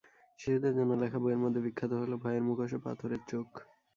শিশুদের 0.39 0.73
জন্য 0.75 0.91
লেখা 0.93 1.19
বইয়ের 1.19 1.39
মধ্যে 1.39 1.61
বিখ্যাত 1.61 1.91
হল, 1.93 2.11
"ভয়ের 2.15 2.43
মুখোশ" 2.43 2.71
ও 2.73 2.79
"পাথরের 2.83 3.21
চোখ"। 3.27 3.49